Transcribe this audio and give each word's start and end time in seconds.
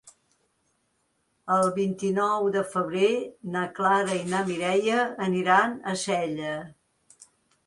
El 1.55 1.69
vint-i-nou 1.75 2.47
de 2.55 2.63
febrer 2.71 3.11
na 3.57 3.67
Clara 3.81 4.17
i 4.21 4.25
na 4.33 4.41
Mireia 4.49 5.05
aniran 5.29 5.77
a 5.95 5.95
Sella. 6.07 6.57